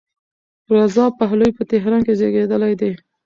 رضا 0.75 1.05
پهلوي 1.19 1.51
په 1.57 1.63
تهران 1.71 2.01
کې 2.05 2.13
زېږېدلی 2.19 2.73
دی. 2.81 2.91